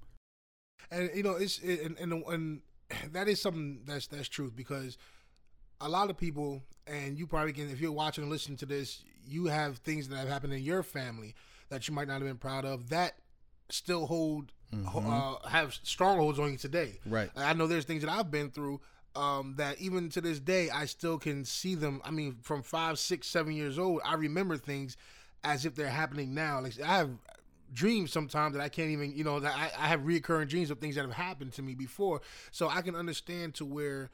[0.90, 2.60] And you know it's it, and, and and
[3.12, 4.98] that is something that's that's truth because
[5.80, 9.04] a lot of people and you probably can if you're watching and listening to this
[9.24, 11.34] you have things that have happened in your family
[11.68, 13.14] that you might not have been proud of that
[13.68, 14.50] still hold
[14.96, 16.98] uh, have strongholds on you today.
[17.06, 17.30] Right.
[17.36, 18.80] i know there's things that i've been through
[19.16, 22.98] um, that even to this day i still can see them i mean from five
[22.98, 24.96] six seven years old i remember things
[25.42, 27.10] as if they're happening now like i have
[27.72, 30.78] dreams sometimes that I can't even, you know, that I, I have reoccurring dreams of
[30.78, 32.20] things that have happened to me before.
[32.50, 34.10] So I can understand to where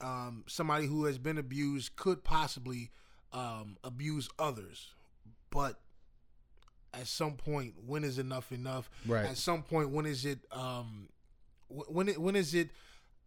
[0.00, 2.90] um, somebody who has been abused could possibly
[3.32, 4.94] um, abuse others.
[5.50, 5.78] But
[6.92, 8.90] at some point, when is enough enough?
[9.06, 9.26] Right.
[9.26, 11.08] At some point, when is it, um,
[11.68, 12.70] when it, when is it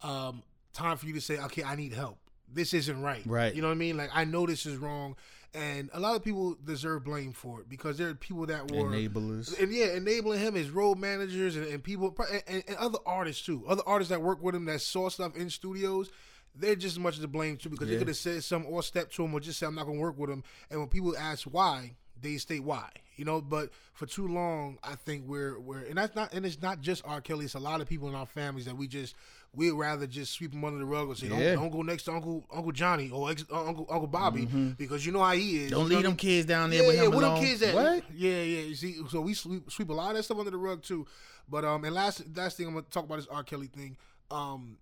[0.01, 2.17] um, time for you to say, okay, I need help.
[2.51, 3.21] This isn't right.
[3.25, 3.53] Right.
[3.53, 3.97] You know what I mean?
[3.97, 5.15] Like I know this is wrong,
[5.53, 8.85] and a lot of people deserve blame for it because there are people that were
[8.85, 12.15] enablers and yeah, enabling him as road managers and, and people
[12.47, 13.63] and, and, other artists too.
[13.67, 16.09] Other artists that work with him that saw stuff in studios,
[16.55, 19.15] they're just as much to blame too because they could have said something or stepped
[19.15, 20.43] to him or just said I'm not gonna work with him.
[20.69, 22.89] And when people ask why, they state why.
[23.15, 26.61] You know, but for too long, I think we're we're and that's not and it's
[26.61, 27.19] not just R.
[27.19, 27.45] Kelly.
[27.45, 29.13] It's a lot of people in our families that we just
[29.53, 31.55] we'd rather just sweep them under the rug and say Yeah.
[31.55, 34.45] don't, don't go next to Uncle Uncle Johnny or ex, uh, Uncle Uncle Bobby
[34.77, 35.71] because you know how he is.
[35.71, 35.79] Mm-hmm.
[35.79, 36.15] don't leave them what I mean?
[36.17, 37.75] kids down there Yeah, with yeah, him where them kids at?
[37.75, 38.61] what Yeah, yeah.
[38.61, 41.05] You see, so we sweep, sweep a lot of that stuff under the rug too.
[41.49, 43.43] But um, and last last thing I'm gonna talk about is R.
[43.43, 43.97] Kelly thing.
[44.31, 44.77] Um,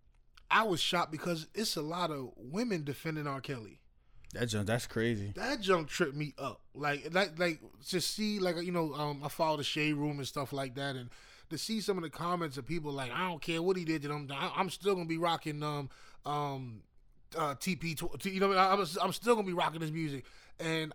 [0.51, 3.41] I was shocked because it's a lot of women defending R.
[3.41, 3.79] Kelly.
[4.39, 6.61] That junk, that's crazy That junk tripped me up.
[6.73, 10.27] Like like like to see like you know um I follow the shade room and
[10.27, 11.09] stuff like that and
[11.49, 14.01] to see some of the comments of people like I don't care what he did
[14.03, 15.89] to them I'm still gonna be rocking um
[16.25, 16.81] um
[17.37, 20.25] uh TP you know I'm I'm still gonna be rocking his music
[20.59, 20.93] and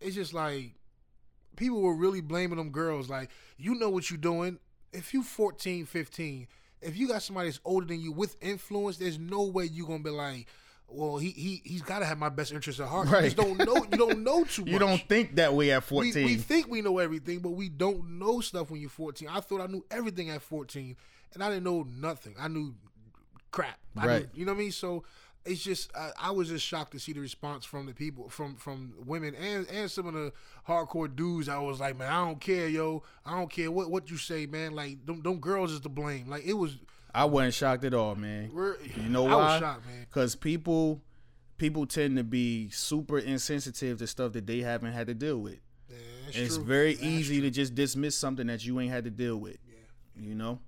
[0.00, 0.74] it's just like
[1.56, 3.08] people were really blaming them girls.
[3.08, 4.58] Like, you know what you're doing.
[4.92, 6.46] If you 14, 15,
[6.80, 10.02] if you got somebody that's older than you with influence, there's no way you're gonna
[10.02, 10.46] be like,
[10.88, 13.06] well, he he he's got to have my best interest at heart.
[13.08, 13.24] You Right.
[13.24, 13.76] just don't know.
[13.76, 14.70] You don't know too much.
[14.72, 16.24] You don't think that way at We, 14.
[16.26, 19.28] we think we know everything, but we don't know stuff when you're 14.
[19.28, 20.94] I thought I knew everything at 14,
[21.34, 22.34] and I didn't know nothing.
[22.38, 22.74] I knew
[23.50, 23.78] crap.
[23.96, 24.22] I Right.
[24.34, 24.72] Knew, you know what I mean?
[24.72, 25.04] So
[25.44, 28.56] it's just I, I was just shocked to see the response from the people, from
[28.56, 30.32] from women and and some of the
[30.68, 31.48] hardcore dudes.
[31.48, 33.02] I was like, man, I don't care, yo.
[33.24, 34.72] I don't care what what you say, man.
[34.74, 36.28] Like, them, them girls is to blame.
[36.28, 36.76] Like, it was.
[37.14, 38.50] I wasn't shocked at all, man.
[38.54, 39.42] We're, You know I why?
[39.52, 40.00] was shocked, man.
[40.08, 41.02] Because people,
[41.58, 45.58] people tend to be super insensitive to stuff that they haven't had to deal with.
[45.90, 45.96] Yeah,
[46.42, 46.64] it's true.
[46.64, 47.48] very That's easy true.
[47.48, 49.58] to just dismiss something that you ain't had to deal with.
[49.68, 50.28] Yeah.
[50.28, 50.58] You know.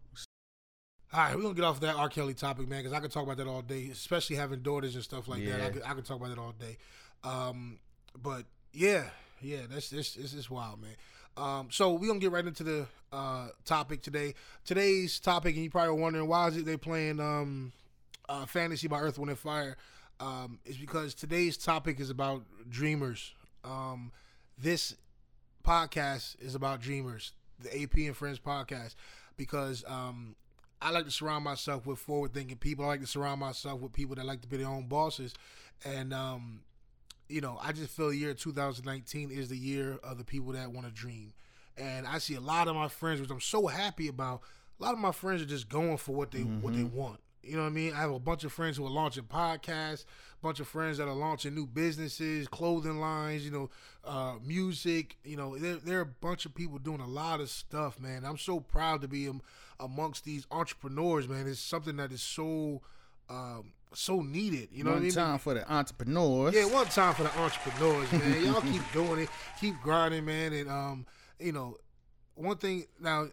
[1.12, 2.09] All right, we're gonna get off that R.
[2.09, 5.04] Kelly topic, man, because I could talk about that all day, especially having daughters and
[5.04, 5.61] stuff like that.
[5.61, 5.70] I Yeah.
[5.70, 6.76] could, I could talk about that all day.
[7.22, 7.78] Um,
[8.20, 9.04] but yeah,
[9.40, 10.90] yeah, that's this this is wild, man.
[11.37, 14.35] Um, so we're gonna get right into the uh, topic today.
[14.64, 17.73] Today's topic, and you probably wondering why is it they playing um,
[18.29, 19.77] uh, fantasy by Earth, Wind, and Fire?
[20.20, 23.33] Um, is because today's topic is about dreamers.
[23.64, 24.12] Um,
[24.57, 24.94] this
[25.64, 28.94] podcast is about dreamers, the AP and Friends podcast,
[29.37, 30.37] because um,
[30.81, 32.85] I like to surround myself with forward thinking people.
[32.85, 35.35] I like to surround myself with people that like to be their own bosses.
[35.85, 36.61] And, um,
[37.28, 40.70] you know, I just feel the year 2019 is the year of the people that
[40.72, 41.32] want to dream.
[41.76, 44.42] And I see a lot of my friends, which I'm so happy about.
[44.78, 47.20] A lot of my friends are just going for what they what they want.
[47.42, 47.92] You know what I mean?
[47.92, 51.08] I have a bunch of friends who are launching podcasts, a bunch of friends that
[51.08, 53.70] are launching new businesses, clothing lines, you know,
[54.04, 55.16] uh, music.
[55.24, 58.24] You know, there, there are a bunch of people doing a lot of stuff, man.
[58.24, 59.30] I'm so proud to be
[59.78, 61.46] amongst these entrepreneurs, man.
[61.46, 62.80] It's something that is so
[63.28, 64.68] um, so needed.
[64.72, 65.12] You know One what I mean?
[65.14, 66.54] time for the entrepreneurs.
[66.54, 68.44] Yeah, one time for the entrepreneurs, man.
[68.46, 69.28] Y'all keep doing it,
[69.61, 70.52] keep grinding, man.
[70.52, 71.07] And um,
[71.38, 71.76] you know,
[72.35, 73.28] one thing now,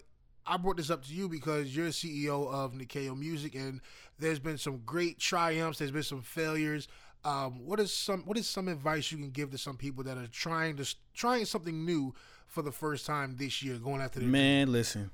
[0.45, 3.81] I brought this up to you because you're CEO of Nikeo Music, and
[4.19, 5.79] there's been some great triumphs.
[5.79, 6.87] There's been some failures.
[7.23, 10.17] Um, what is some what is some advice you can give to some people that
[10.17, 12.13] are trying to trying something new
[12.47, 15.11] for the first time this year, going after their Man, listen.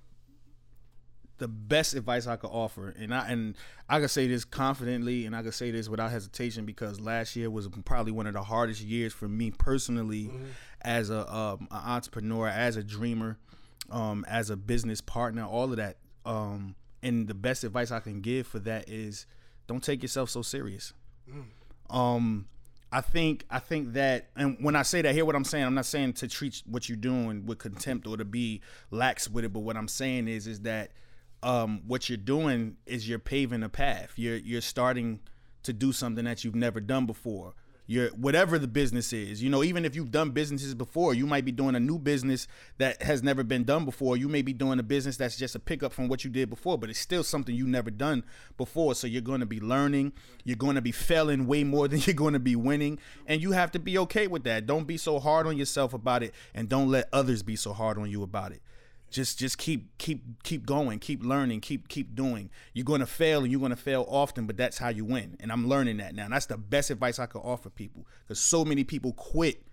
[1.39, 3.55] The best advice I could offer, and I and
[3.87, 7.49] I could say this confidently, and I could say this without hesitation, because last year
[7.51, 10.31] was probably one of the hardest years for me personally,
[10.81, 13.37] as a um, an entrepreneur, as a dreamer,
[13.91, 15.97] um, as a business partner, all of that.
[16.25, 19.27] Um, and the best advice I can give for that is,
[19.67, 20.93] don't take yourself so serious.
[21.91, 22.47] Um,
[22.91, 25.65] I think I think that, and when I say that, hear what I'm saying.
[25.65, 29.45] I'm not saying to treat what you're doing with contempt or to be lax with
[29.45, 30.91] it, but what I'm saying is, is that
[31.43, 34.13] um, what you're doing is you're paving a path.
[34.15, 35.19] You're you're starting
[35.63, 37.53] to do something that you've never done before.
[37.89, 39.41] You're whatever the business is.
[39.41, 42.45] You know, even if you've done businesses before, you might be doing a new business
[42.79, 44.17] that has never been done before.
[44.17, 46.77] You may be doing a business that's just a pickup from what you did before,
[46.77, 48.25] but it's still something you've never done
[48.57, 48.93] before.
[48.93, 50.11] So you're going to be learning.
[50.43, 53.53] You're going to be failing way more than you're going to be winning, and you
[53.53, 54.65] have to be okay with that.
[54.65, 57.97] Don't be so hard on yourself about it, and don't let others be so hard
[57.97, 58.61] on you about it
[59.09, 62.49] just just keep keep keep going keep learning keep keep doing.
[62.73, 65.37] You're going to fail and you're going to fail often but that's how you win.
[65.39, 66.25] And i'm learning that now.
[66.25, 69.63] And that's the best advice i could offer people because so many people quit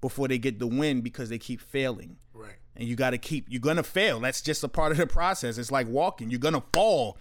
[0.00, 2.16] before they get the win because they keep failing.
[2.34, 2.56] Right.
[2.76, 4.20] and you got to keep you're gonna fail.
[4.20, 5.56] That's just a part of the process.
[5.58, 6.30] It's like walking.
[6.30, 7.16] You're gonna fall.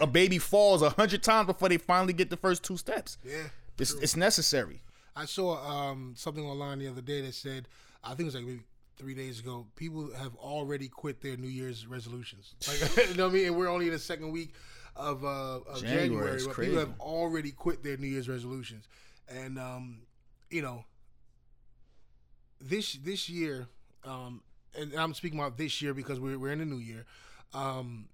[0.00, 3.18] A baby falls a hundred times before they finally get the first two steps.
[3.24, 3.44] Yeah.
[3.78, 4.82] it's, it's necessary.
[5.16, 7.68] I saw um, something online the other day that said,
[8.04, 8.60] I think it was like maybe
[8.96, 12.54] three days ago, people have already quit their New Year's resolutions.
[12.68, 13.46] Like, you know what I mean?
[13.46, 14.54] And we're only in the second week
[14.96, 18.86] of, uh, of January, January, people have already quit their New Year's resolutions.
[19.28, 20.02] And, um,
[20.50, 20.84] you know,
[22.60, 23.66] this this year,
[24.04, 24.42] um,
[24.78, 27.06] and I'm speaking about this year because we're, we're in the new year,
[27.54, 28.08] um,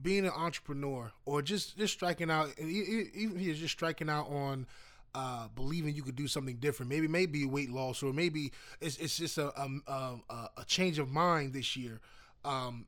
[0.00, 4.66] being an entrepreneur or just just striking out, even if you're just striking out on
[5.14, 9.16] uh, believing you could do something different, maybe maybe weight loss or maybe it's it's
[9.16, 12.00] just a um, um, a, a change of mind this year.
[12.44, 12.86] Um,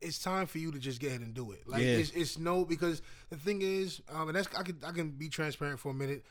[0.00, 1.68] it's time for you to just get ahead and do it.
[1.68, 1.88] Like Yeah.
[1.98, 5.28] it's, it's no because the thing is, um, and that's I can I can be
[5.28, 6.24] transparent for a minute.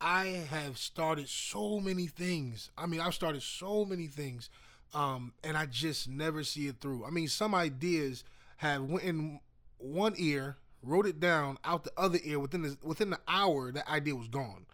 [0.00, 2.70] I have started so many things.
[2.76, 4.50] I mean, I've started so many things,
[4.92, 7.04] um, and I just never see it through.
[7.06, 8.24] I mean, some ideas
[8.58, 9.40] have went in
[9.78, 13.72] one ear, wrote it down out the other ear within the within the hour.
[13.72, 14.66] That idea was gone,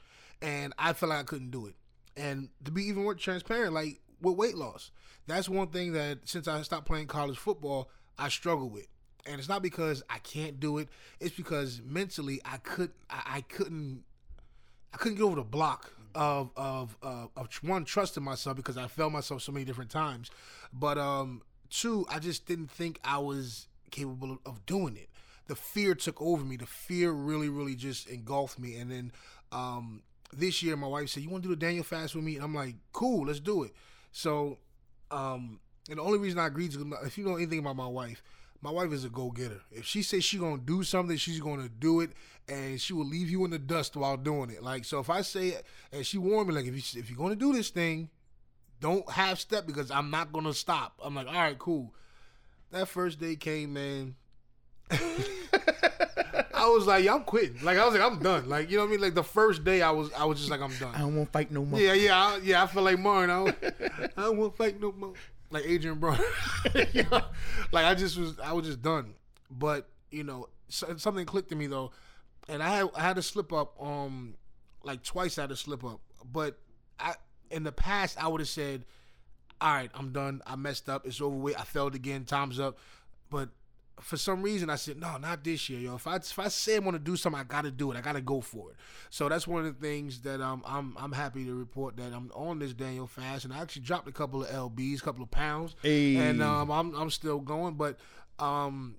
[0.42, 1.74] and I felt like I couldn't do it.
[2.16, 4.90] And to be even more transparent, like with weight loss,
[5.26, 8.87] that's one thing that since I stopped playing college football, I struggle with.
[9.26, 10.88] And it's not because I can't do it;
[11.20, 14.05] it's because mentally I could I, I couldn't
[14.94, 18.87] I couldn't get over the block of of uh, of one trusting myself because I
[18.87, 20.31] failed myself so many different times,
[20.72, 25.09] but um, two, I just didn't think I was capable of doing it.
[25.46, 26.57] The fear took over me.
[26.57, 28.76] The fear really, really just engulfed me.
[28.76, 29.12] And then
[29.50, 32.37] um, this year, my wife said, "You want to do the Daniel fast with me?"
[32.37, 33.73] And I'm like, "Cool, let's do it."
[34.12, 34.59] So,
[35.11, 38.23] um, and the only reason I agreed to, if you know anything about my wife,
[38.62, 39.62] my wife is a go getter.
[39.71, 42.11] If she says she's gonna do something, she's gonna do it,
[42.49, 44.62] and she will leave you in the dust while doing it.
[44.62, 45.57] Like so, if I say
[45.93, 48.11] and she warned me, like if you if you're gonna do this thing,
[48.81, 51.01] don't half step because I'm not gonna stop.
[51.03, 51.95] I'm like, all right, cool.
[52.71, 54.14] That first day came, man.
[56.61, 57.57] I was like, yeah, I'm quitting.
[57.62, 58.49] Like I was like, I'm done.
[58.49, 59.01] Like you know what I mean?
[59.01, 60.94] Like the first day, I was I was just like, I'm done.
[60.94, 61.81] I don't want to fight no more.
[61.81, 62.62] Yeah, yeah, I, yeah.
[62.62, 63.31] I feel like Martin.
[63.31, 65.14] I, don't- I don't want to fight no more.
[65.51, 66.20] Like Adrian Brown.
[66.92, 67.23] You know?
[67.73, 69.14] Like I just was, I was just done.
[69.51, 71.90] But you know, so, something clicked to me though,
[72.49, 73.75] and I had I had to slip up.
[73.83, 74.35] Um,
[74.85, 76.01] like twice I had a slip up.
[76.31, 76.59] But
[76.99, 77.14] I
[77.51, 78.85] in the past I would have said,
[79.61, 80.42] all right, I'm done.
[80.46, 81.07] I messed up.
[81.07, 81.59] It's over with.
[81.59, 82.25] I failed again.
[82.25, 82.79] Time's up.
[83.31, 83.49] But
[84.01, 85.95] for some reason, I said, no, not this year, yo.
[85.97, 87.97] If I if I say I'm gonna do something, I gotta do it.
[87.97, 88.77] I gotta go for it.
[89.11, 92.31] So that's one of the things that um, I'm I'm happy to report that I'm
[92.35, 95.31] on this Daniel fast, and I actually dropped a couple of lbs, a couple of
[95.31, 96.17] pounds, Hey.
[96.17, 97.75] and um, I'm I'm still going.
[97.75, 97.99] But
[98.39, 98.97] um,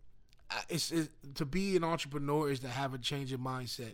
[0.69, 3.93] it's, it's to be an entrepreneur is to have a change in mindset,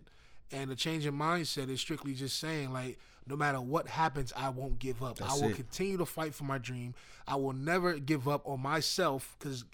[0.52, 2.98] and a change in mindset is strictly just saying like.
[3.30, 5.22] No matter what happens, I won't give up.
[5.22, 5.58] I will it.
[5.58, 6.94] continue to fight for my dream.
[7.28, 9.66] I will never give up on myself because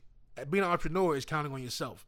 [0.50, 2.06] being an entrepreneur is counting on yourself.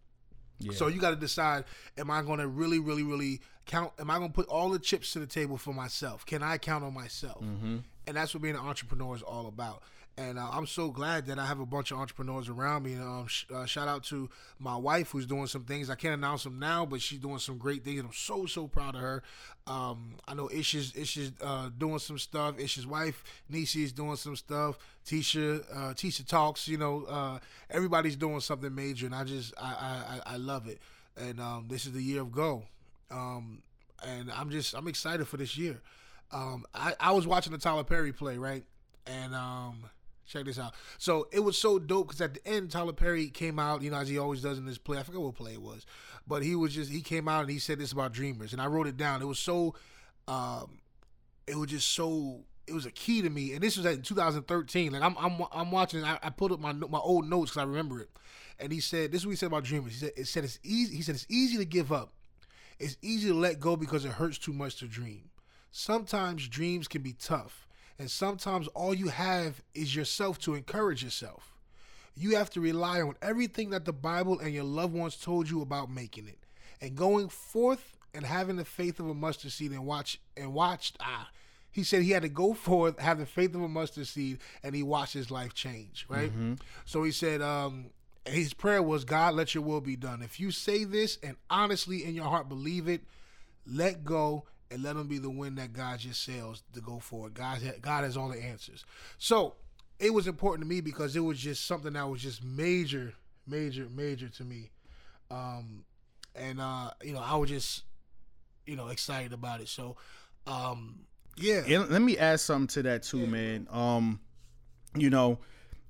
[0.72, 1.66] So you got to decide:
[1.98, 3.92] Am I going to really, really, really count?
[4.00, 6.26] Am I going to put all the chips to the table for myself?
[6.26, 7.44] Can I count on myself?
[7.44, 7.78] Mm-hmm.
[8.08, 9.84] And that's what being an entrepreneur is all about.
[10.18, 12.94] And uh, I'm so glad that I have a bunch of entrepreneurs around me.
[12.94, 15.90] And um, sh- uh, shout out to my wife who's doing some things.
[15.90, 18.00] I can't announce them now, but she's doing some great things.
[18.00, 19.24] And I'm so so proud of her.
[19.68, 22.58] Um, I know Ish's Ish's uh, doing some stuff.
[22.58, 24.78] Ish's wife Nisi is doing some stuff.
[25.06, 26.68] Tisha uh, Tisha talks.
[26.68, 30.68] You know, uh, everybody's doing something major, and I just I I, I I love
[30.68, 30.80] it.
[31.18, 32.64] And um, this is the year of go.
[33.12, 33.64] Um,
[34.06, 35.82] and I'm just I'm excited for this year.
[36.32, 38.64] Um, I, I was watching the Tyler Perry play, right?
[39.06, 39.84] And um,
[40.28, 40.74] check this out.
[40.98, 43.98] So it was so dope because at the end, Tyler Perry came out, you know,
[43.98, 44.98] as he always does in this play.
[44.98, 45.86] I forget what play it was,
[46.28, 48.68] but he was just he came out and he said this about dreamers, and I
[48.68, 49.22] wrote it down.
[49.22, 49.76] It was so,
[50.28, 50.80] um,
[51.48, 52.42] it was just so.
[52.68, 54.92] It was a key to me, and this was in 2013.
[54.92, 56.04] Like I'm, I'm, I'm watching.
[56.04, 58.10] I, I pulled up my my old notes because I remember it.
[58.60, 60.58] And he said, "This is what he said about dreamers." He said, "It said it's
[60.64, 62.14] easy." He said, "It's easy to give up.
[62.80, 65.30] It's easy to let go because it hurts too much to dream.
[65.72, 71.54] Sometimes dreams can be tough, and sometimes all you have is yourself to encourage yourself.
[72.16, 75.62] You have to rely on everything that the Bible and your loved ones told you
[75.62, 76.40] about making it,
[76.82, 80.98] and going forth and having the faith of a mustard seed and watch and watched.
[81.02, 81.30] Ah,
[81.72, 84.74] he said he had to go forth, have the faith of a mustard seed, and
[84.74, 86.06] he watched his life change.
[86.08, 86.32] Right.
[86.86, 87.88] So he said, um,
[88.26, 90.22] his prayer was, God, let your will be done.
[90.22, 93.02] If you say this and honestly in your heart believe it,
[93.68, 97.34] let go and let them be the wind that guides your sails to go forward.
[97.34, 98.84] God, God has all the answers.
[99.18, 99.56] So
[100.00, 103.14] it was important to me because it was just something that was just major,
[103.48, 104.72] major, major to me.
[105.32, 105.86] Um,
[106.36, 107.84] and uh, you know, I was just,
[108.66, 109.70] you know, excited about it.
[109.70, 109.96] So,
[110.48, 111.00] um,
[111.38, 113.68] yeah, And let me add something to that too, man.
[113.70, 114.20] Um,
[114.96, 115.40] you know,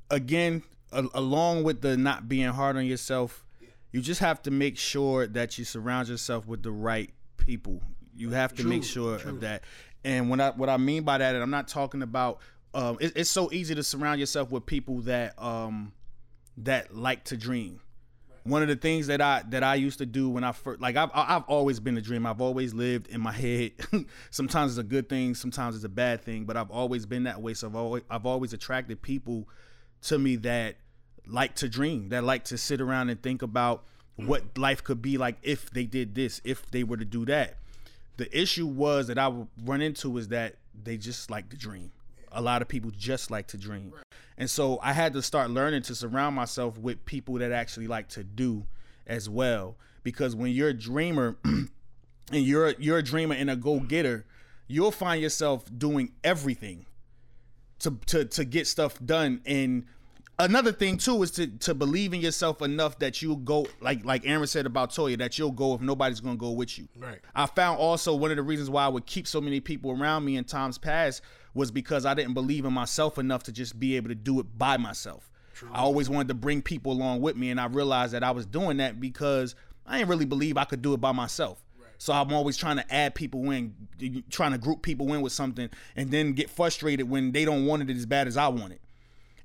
[0.09, 3.45] again, a- along with the not being hard on yourself,
[3.91, 7.81] you just have to make sure that you surround yourself with the right people.
[8.15, 9.63] You have to make True, sure of that.
[10.04, 12.39] And when I what I mean by that, and I'm not talking about.
[12.73, 15.93] Um, it, it's so easy to surround yourself with people that um,
[16.58, 17.80] that like to dream.
[18.43, 20.95] One of the things that I that I used to do when I first like
[20.95, 22.25] I've I've always been a dream.
[22.25, 23.71] I've always lived in my head.
[24.30, 27.41] sometimes it's a good thing, sometimes it's a bad thing, but I've always been that
[27.41, 27.54] way.
[27.54, 29.47] So I've always I've always attracted people
[30.04, 30.75] to me that
[31.28, 35.17] like to dream, that like to sit around and think about what life could be
[35.17, 37.58] like if they did this, if they were to do that.
[38.17, 41.91] The issue was that I would run into is that they just like to dream.
[42.32, 43.93] A lot of people just like to dream.
[44.38, 48.10] And so I had to start learning to surround myself with people that actually like
[48.10, 48.65] to do
[49.08, 49.78] as well.
[50.04, 51.69] Because when you're a dreamer and
[52.32, 54.25] you're you're a dreamer and a go-getter,
[54.67, 56.86] you'll find yourself doing everything
[57.80, 59.86] to to to get stuff done and
[60.39, 64.26] another thing too is to to believe in yourself enough that you'll go like like
[64.26, 66.88] Aaron said about Toya that you'll go if nobody's gonna go with you.
[66.98, 67.19] Right.
[67.34, 70.26] I found also one of the reasons why I would keep so many people around
[70.26, 71.21] me in times past
[71.54, 74.58] was because I didn't believe in myself enough to just be able to do it
[74.58, 75.32] by myself.
[75.54, 75.69] True.
[75.71, 78.45] I always wanted to bring people along with me, and I realized that I was
[78.45, 81.63] doing that because I didn't really believe I could do it by myself.
[81.98, 83.74] So I'm always trying to add people in,
[84.30, 87.89] trying to group people in with something, and then get frustrated when they don't want
[87.89, 88.82] it as bad as I want it.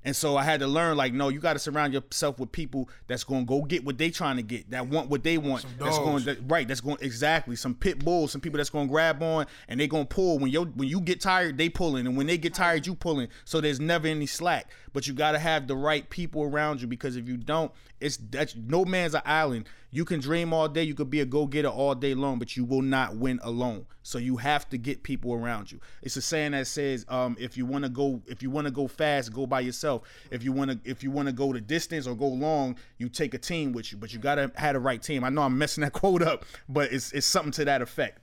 [0.03, 2.89] And so I had to learn, like, no, you got to surround yourself with people
[3.07, 5.63] that's going to go get what they trying to get, that want what they want.
[5.77, 6.67] That's going, that, right?
[6.67, 9.87] That's going exactly some pit bulls, some people that's going to grab on and they
[9.87, 10.39] going to pull.
[10.39, 13.27] When you when you get tired, they pulling, and when they get tired, you pulling.
[13.45, 14.71] So there's never any slack.
[14.93, 18.17] But you got to have the right people around you because if you don't, it's
[18.17, 19.67] that's no man's an island.
[19.91, 22.55] You can dream all day, you could be a go getter all day long, but
[22.55, 23.85] you will not win alone.
[24.03, 25.79] So you have to get people around you.
[26.01, 28.71] It's a saying that says, um, if you want to go, if you want to
[28.71, 30.03] go fast, go by yourself.
[30.31, 33.09] If you want to, if you want to go the distance or go long, you
[33.09, 33.97] take a team with you.
[33.97, 35.23] But you gotta have the right team.
[35.23, 38.19] I know I'm messing that quote up, but it's it's something to that effect.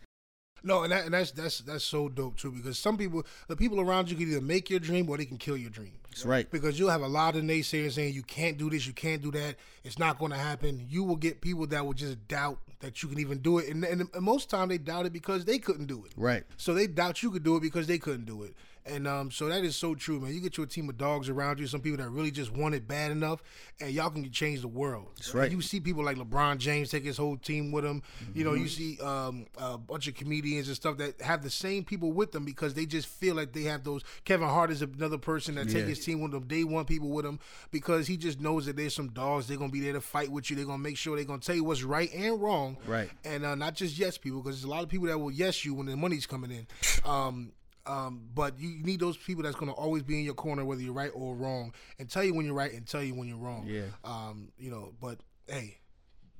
[0.63, 3.81] No, and, that, and that's that's that's so dope too because some people, the people
[3.81, 5.93] around you can either make your dream or they can kill your dream.
[6.11, 6.51] That's right.
[6.51, 9.31] Because you'll have a lot of naysayers saying you can't do this, you can't do
[9.33, 10.85] that, it's not going to happen.
[10.89, 13.85] You will get people that will just doubt that you can even do it, and,
[13.85, 16.13] and, and most time they doubt it because they couldn't do it.
[16.17, 16.45] Right.
[16.57, 18.55] So they doubt you could do it because they couldn't do it.
[18.87, 20.35] And um, so that is so true, man.
[20.35, 22.89] You get your team of dogs around you, some people that really just want it
[22.89, 23.43] bad enough,
[23.81, 25.09] and y'all can change the world.
[25.17, 25.51] That's right.
[25.51, 28.03] You see people like LeBron James take his whole team with him.
[28.35, 31.85] You know, you see um, a bunch of comedians and stuff that have the same
[31.85, 34.03] people with them because they just feel like they have those.
[34.25, 36.47] Kevin Hart is another person that take his team with them.
[36.49, 37.39] They want people with him
[37.71, 39.47] because he just knows that there's some dogs.
[39.47, 40.57] They're gonna be there to fight with you.
[40.57, 42.77] They're gonna make sure they're gonna tell you what's right and wrong.
[42.87, 43.11] Right.
[43.25, 45.65] And uh, not just yes people because there's a lot of people that will yes
[45.65, 46.67] you when the money's coming in.
[47.05, 47.53] Um,
[47.89, 50.81] um, but you need those people that's going to always be in your corner, whether
[50.83, 53.39] you're right or wrong, and tell you when you're right and tell you when you're
[53.39, 53.65] wrong.
[53.67, 53.85] Yeah.
[54.05, 55.79] Um, you know, but hey,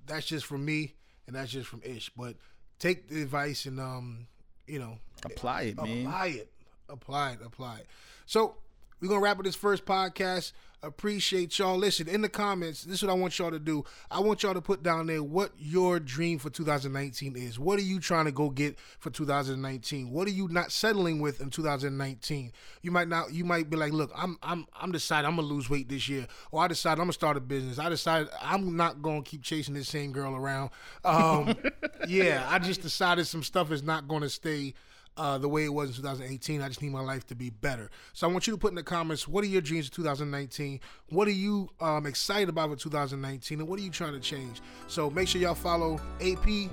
[0.07, 0.95] that's just from me,
[1.27, 2.11] and that's just from Ish.
[2.17, 2.37] But
[2.79, 4.27] take the advice and um,
[4.67, 6.07] you know, Apply it, man.
[6.07, 6.53] apply it,
[6.89, 7.87] apply it, apply it.
[8.27, 8.57] So
[9.01, 10.53] we're gonna wrap up this first podcast.
[10.81, 11.77] Appreciate y'all.
[11.77, 12.85] Listen in the comments.
[12.85, 13.85] This is what I want y'all to do.
[14.13, 17.59] I want y'all to put down there what your dream for 2019 is.
[17.59, 20.13] What are you trying to go get for 2019?
[20.13, 22.53] What are you not settling with in 2019?
[22.83, 23.33] You might not.
[23.33, 26.29] You might be like, look, I'm I'm I'm decided I'm gonna lose weight this year,
[26.53, 27.81] or I decided I'm gonna start a business.
[27.81, 30.71] I decided I'm not gonna keep chasing this same girl around.
[31.05, 31.57] Um,
[32.09, 34.75] yeah, I just decided some stuff is not gonna stay
[35.19, 36.63] uh, the way it was in 2018.
[36.63, 37.91] I just need my life to be better.
[38.13, 40.81] So I want you to put in the comments what are your dreams for 2019?
[41.11, 43.61] What are you um, excited about for 2019?
[43.61, 44.61] And what are you trying to change?
[44.87, 46.71] So make sure y'all follow AP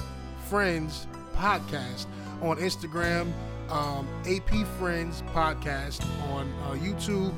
[0.47, 2.05] Friends Podcast
[2.41, 3.31] on Instagram,
[3.69, 7.33] um, AP Friends Podcast on uh, YouTube.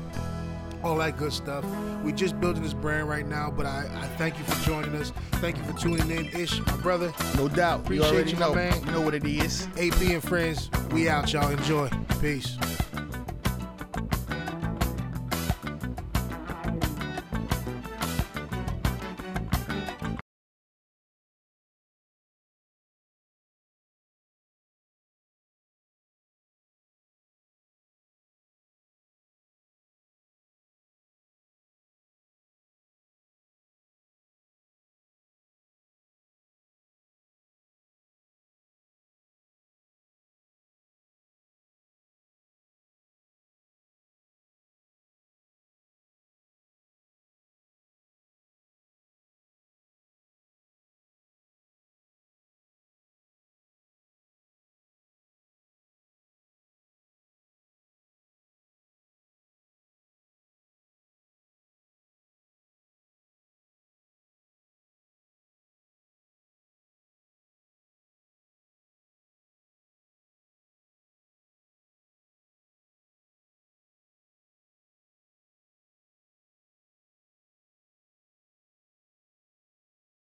[0.82, 1.64] All that good stuff.
[2.04, 5.12] We're just building this brand right now, but I, I thank you for joining us.
[5.32, 6.26] Thank you for tuning in.
[6.26, 7.12] Ish, my brother.
[7.36, 7.80] No doubt.
[7.80, 8.54] Appreciate you you, my know.
[8.54, 8.84] man.
[8.86, 9.66] You know what it is.
[9.76, 11.50] AP and friends, we out, y'all.
[11.50, 11.88] Enjoy.
[12.20, 12.56] Peace.